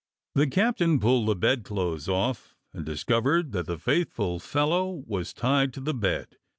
The 0.33 0.47
captain 0.47 0.99
pulled 0.99 1.27
the 1.27 1.35
bedclothes 1.35 2.09
off, 2.09 2.55
and 2.73 2.83
discovered 2.83 3.51
that 3.51 3.67
the 3.67 3.77
faithful 3.77 4.39
fellow 4.39 5.03
was 5.05 5.31
tied 5.31 5.73
to 5.73 5.79
the 5.79 5.93
bed. 5.93 6.37